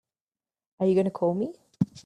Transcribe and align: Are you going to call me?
Are 0.79 0.87
you 0.87 0.95
going 0.95 1.05
to 1.05 1.11
call 1.11 1.35
me? 1.35 1.53